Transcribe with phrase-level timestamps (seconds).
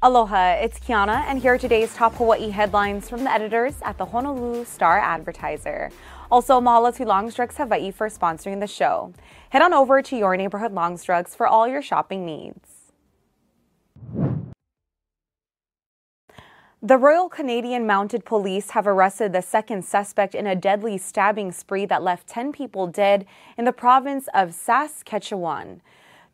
[0.00, 4.04] Aloha, it's Kiana, and here are today's top Hawaii headlines from the editors at the
[4.04, 5.90] Honolulu Star Advertiser.
[6.30, 9.12] Also, mahalo to Long's Hawaii for sponsoring the show.
[9.50, 12.92] Head on over to your neighborhood Long's Drugs for all your shopping needs.
[16.80, 21.86] The Royal Canadian Mounted Police have arrested the second suspect in a deadly stabbing spree
[21.86, 23.26] that left 10 people dead
[23.56, 25.82] in the province of Saskatchewan.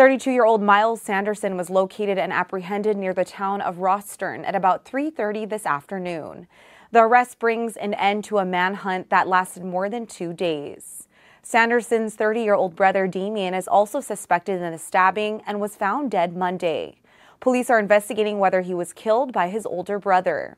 [0.00, 4.54] 32 year old Miles Sanderson was located and apprehended near the town of Rosthern at
[4.54, 6.46] about 3.30 this afternoon.
[6.90, 11.06] The arrest brings an end to a manhunt that lasted more than two days.
[11.42, 16.10] Sanderson's 30 year old brother Damien is also suspected in the stabbing and was found
[16.10, 16.96] dead Monday.
[17.38, 20.56] Police are investigating whether he was killed by his older brother.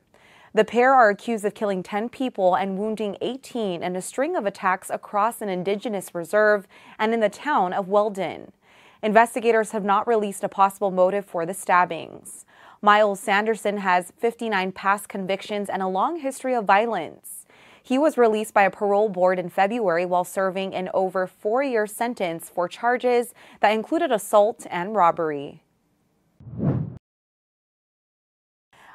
[0.53, 4.45] The pair are accused of killing 10 people and wounding 18 in a string of
[4.45, 6.65] attacks across an indigenous reserve
[6.97, 8.53] and in the town of Weldon.
[9.03, 12.45] Investigators have not released a possible motive for the stabbings.
[12.81, 17.45] Miles Sanderson has 59 past convictions and a long history of violence.
[17.83, 21.85] He was released by a parole board in February while serving an over four year
[21.85, 25.63] sentence for charges that included assault and robbery.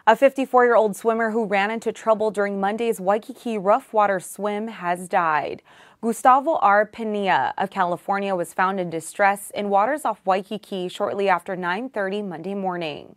[0.09, 4.69] A 54 year old swimmer who ran into trouble during Monday's Waikiki rough water swim
[4.69, 5.61] has died.
[6.00, 6.87] Gustavo R.
[6.87, 12.55] Pena of California was found in distress in waters off Waikiki shortly after 9:30 Monday
[12.55, 13.17] morning.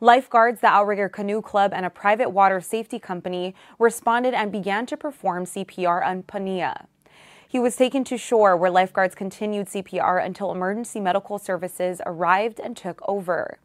[0.00, 4.96] Lifeguards, the Outrigger Canoe Club, and a private water safety company responded and began to
[4.96, 6.86] perform CPR on Pena.
[7.48, 12.76] He was taken to shore where lifeguards continued CPR until emergency medical services arrived and
[12.76, 13.58] took over.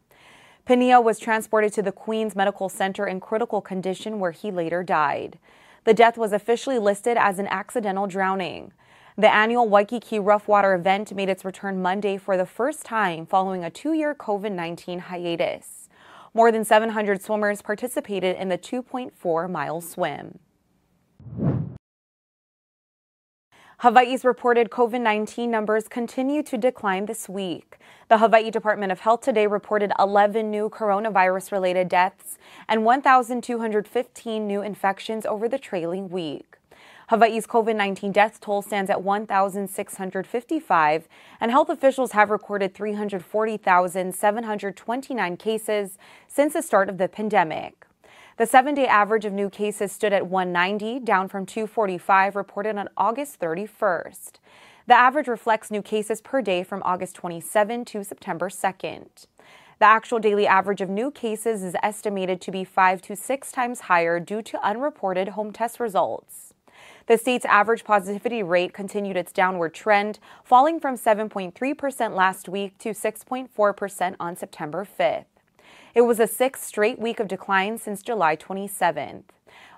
[0.64, 5.38] Pena was transported to the Queens Medical Center in critical condition where he later died.
[5.84, 8.72] The death was officially listed as an accidental drowning.
[9.18, 13.62] The annual Waikiki Rough Water event made its return Monday for the first time following
[13.62, 15.90] a two year COVID 19 hiatus.
[16.32, 20.38] More than 700 swimmers participated in the 2.4 mile swim.
[23.78, 27.76] Hawaii's reported COVID 19 numbers continue to decline this week.
[28.08, 34.62] The Hawaii Department of Health today reported 11 new coronavirus related deaths and 1,215 new
[34.62, 36.56] infections over the trailing week.
[37.08, 41.08] Hawaii's COVID 19 death toll stands at 1,655,
[41.40, 45.98] and health officials have recorded 340,729 cases
[46.28, 47.84] since the start of the pandemic.
[48.36, 52.88] The seven day average of new cases stood at 190, down from 245 reported on
[52.96, 54.32] August 31st.
[54.88, 59.26] The average reflects new cases per day from August 27 to September 2nd.
[59.78, 63.82] The actual daily average of new cases is estimated to be five to six times
[63.82, 66.54] higher due to unreported home test results.
[67.06, 72.88] The state's average positivity rate continued its downward trend, falling from 7.3% last week to
[72.88, 75.26] 6.4% on September 5th.
[75.94, 79.22] It was a sixth straight week of decline since July 27th.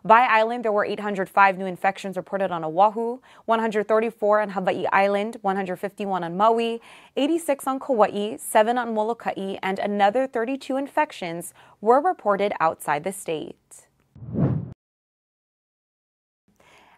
[0.02, 6.24] By island, there were 805 new infections reported on Oahu, 134 on Hawaii Island, 151
[6.24, 6.80] on Maui,
[7.18, 13.86] 86 on Kauai, 7 on Molokai, and another 32 infections were reported outside the state.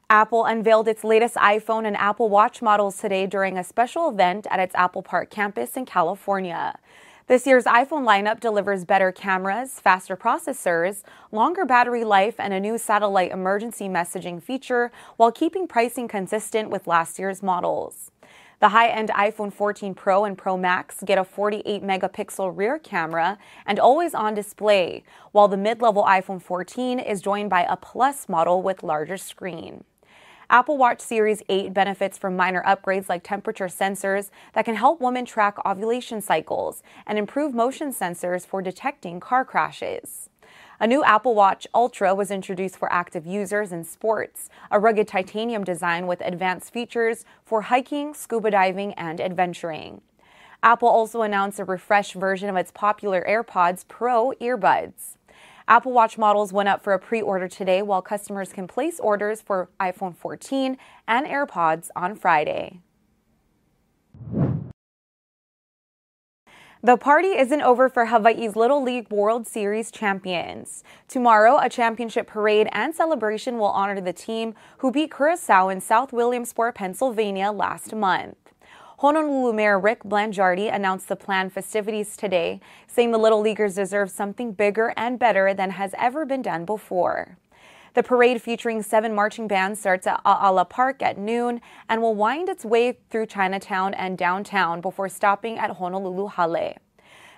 [0.08, 4.60] Apple unveiled its latest iPhone and Apple Watch models today during a special event at
[4.60, 6.78] its Apple Park campus in California.
[7.28, 12.78] This year's iPhone lineup delivers better cameras, faster processors, longer battery life, and a new
[12.78, 18.10] satellite emergency messaging feature while keeping pricing consistent with last year's models.
[18.60, 23.36] The high end iPhone 14 Pro and Pro Max get a 48 megapixel rear camera
[23.66, 28.26] and always on display, while the mid level iPhone 14 is joined by a Plus
[28.30, 29.84] model with larger screen.
[30.50, 35.26] Apple Watch Series 8 benefits from minor upgrades like temperature sensors that can help women
[35.26, 40.30] track ovulation cycles and improve motion sensors for detecting car crashes.
[40.80, 45.64] A new Apple Watch Ultra was introduced for active users in sports, a rugged titanium
[45.64, 50.00] design with advanced features for hiking, scuba diving, and adventuring.
[50.62, 55.18] Apple also announced a refreshed version of its popular AirPods Pro earbuds.
[55.68, 59.42] Apple Watch models went up for a pre order today, while customers can place orders
[59.42, 62.80] for iPhone 14 and AirPods on Friday.
[66.80, 70.84] The party isn't over for Hawaii's Little League World Series champions.
[71.06, 76.12] Tomorrow, a championship parade and celebration will honor the team who beat Curacao in South
[76.12, 78.47] Williamsport, Pennsylvania last month.
[79.00, 82.58] Honolulu Mayor Rick Blangiardi announced the planned festivities today,
[82.88, 87.38] saying the Little Leaguers deserve something bigger and better than has ever been done before.
[87.94, 92.48] The parade featuring seven marching bands starts at A'ala Park at noon and will wind
[92.48, 96.74] its way through Chinatown and downtown before stopping at Honolulu Hale.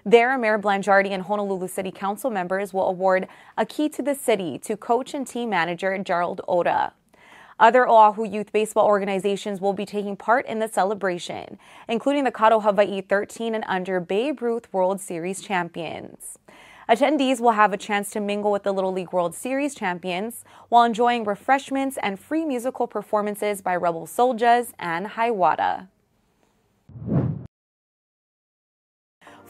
[0.02, 3.28] There, Mayor Blangiardi and Honolulu City Council members will award
[3.58, 6.94] a key to the city to coach and team manager Gerald Oda.
[7.60, 12.60] Other Oahu youth baseball organizations will be taking part in the celebration, including the Kato
[12.60, 16.38] Hawaii 13 and under Babe Ruth World Series champions.
[16.88, 20.84] Attendees will have a chance to mingle with the Little League World Series champions while
[20.84, 25.88] enjoying refreshments and free musical performances by Rebel Soldiers and Hiawatha.